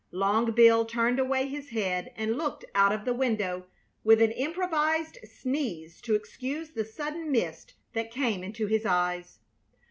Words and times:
Long 0.09 0.53
Bill 0.53 0.83
turned 0.83 1.19
away 1.19 1.47
his 1.47 1.69
head 1.69 2.11
and 2.17 2.35
looked 2.35 2.65
out 2.73 2.91
of 2.91 3.05
the 3.05 3.13
window 3.13 3.67
with 4.03 4.19
an 4.19 4.31
improvised 4.31 5.19
sneeze 5.23 6.01
to 6.01 6.15
excuse 6.15 6.71
the 6.71 6.83
sudden 6.83 7.31
mist 7.31 7.75
that 7.93 8.09
came 8.09 8.43
into 8.43 8.65
his 8.65 8.83
eyes. 8.83 9.37